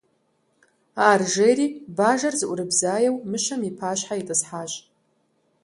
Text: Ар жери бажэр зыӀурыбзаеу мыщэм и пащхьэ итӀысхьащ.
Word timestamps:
Ар 1.09 1.21
жери 1.33 1.67
бажэр 1.97 2.33
зыӀурыбзаеу 2.39 3.15
мыщэм 3.29 3.61
и 3.69 3.71
пащхьэ 3.79 4.15
итӀысхьащ. 4.21 4.71